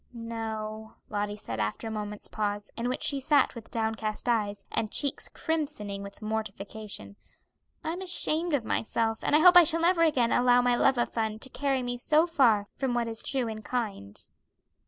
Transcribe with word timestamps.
"No," 0.13 0.95
Lottie 1.09 1.35
said, 1.35 1.59
after 1.59 1.87
a 1.87 1.91
moment's 1.91 2.27
pause, 2.27 2.71
in 2.75 2.89
which 2.89 3.03
she 3.03 3.19
sat 3.21 3.53
with 3.53 3.69
downcast 3.69 4.27
eyes, 4.27 4.65
and 4.71 4.91
cheeks 4.91 5.29
crimsoning 5.29 6.01
with 6.01 6.23
mortification. 6.23 7.17
"I'm 7.83 8.01
ashamed 8.01 8.55
of 8.55 8.65
myself, 8.65 9.23
and 9.23 9.35
I 9.35 9.39
hope 9.41 9.55
I 9.55 9.63
shall 9.63 9.81
never 9.81 10.01
again 10.01 10.31
allow 10.31 10.59
my 10.59 10.75
love 10.75 10.97
of 10.97 11.11
fun 11.13 11.37
to 11.37 11.49
carry 11.51 11.83
me 11.83 11.99
so 11.99 12.25
far 12.25 12.67
from 12.73 12.95
what 12.95 13.07
is 13.07 13.21
true 13.21 13.47
and 13.47 13.63
kind. 13.63 14.19